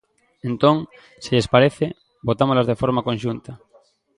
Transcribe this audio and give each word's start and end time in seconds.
Entón, 0.49 0.75
se 1.23 1.29
lles 1.35 1.51
parece, 1.53 1.85
votámolas 2.29 2.67
de 2.69 2.79
forma 2.81 3.05
conxunta. 3.09 3.51